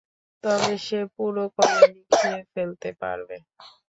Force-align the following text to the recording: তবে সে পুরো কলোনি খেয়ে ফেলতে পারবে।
তবে 0.43 0.73
সে 0.85 0.99
পুরো 1.15 1.43
কলোনি 1.55 2.01
খেয়ে 2.11 2.41
ফেলতে 2.53 2.89
পারবে। 3.01 3.37